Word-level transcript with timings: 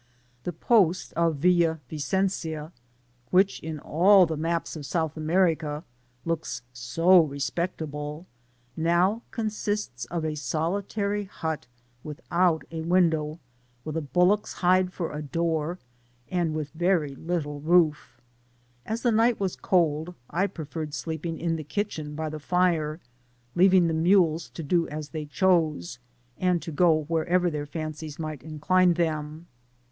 The 0.45 0.51
post 0.51 1.13
of 1.13 1.35
Villa 1.35 1.79
Vicencia, 1.87 2.71
which 3.29 3.59
in 3.59 3.77
all 3.79 4.25
the 4.25 4.35
maps 4.35 4.75
of 4.75 4.83
South 4.83 5.15
America 5.15 5.83
looks 6.25 6.63
so 6.73 7.19
respectably, 7.19 8.25
now 8.75 9.21
Digitized 9.29 9.29
byGoogk 9.29 9.37
184 9.37 9.45
FASSAC^B 9.45 9.45
ACHOSS 9.45 9.57
Qcmsists 9.61 10.07
of 10.17 10.25
a 10.25 10.35
solitary 10.35 11.23
hut 11.25 11.67
without 12.03 12.63
a 12.71 12.81
window, 12.81 13.39
with 13.85 13.95
a 13.95 14.01
l)ullock*3 14.01 14.53
hide 14.55 14.91
for 14.91 15.11
a 15.13 15.21
door, 15.21 15.77
and 16.31 16.55
with 16.55 16.71
very 16.71 17.13
little 17.13 17.59
roof. 17.61 18.19
As 18.87 19.03
the 19.03 19.11
night 19.11 19.39
was 19.39 19.55
cold, 19.55 20.15
I 20.31 20.47
preferred 20.47 20.93
sleepmg 20.93 21.37
in 21.37 21.57
the 21.57 21.63
kitcbmi 21.63 22.15
by 22.15 22.29
the 22.29 22.39
fire, 22.39 22.99
leaving 23.53 23.85
the 23.85 23.93
mules 23.93 24.49
to 24.49 24.63
do 24.63 24.87
as 24.87 25.09
they 25.09 25.25
chose, 25.27 25.99
and 26.39 26.59
to 26.63 26.71
go 26.71 27.03
wherever 27.03 27.51
thdur 27.51 27.67
fancies 27.67 28.17
might 28.17 28.41
incline 28.41 28.95
them. 28.95 29.45